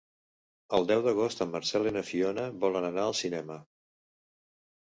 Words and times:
El 0.77 0.87
deu 0.91 1.03
d'agost 1.07 1.43
en 1.45 1.51
Marcel 1.57 1.91
i 1.91 1.93
na 1.99 2.03
Fiona 2.09 2.47
volen 2.65 2.89
anar 2.89 3.05
al 3.07 3.17
cinema. 3.23 3.61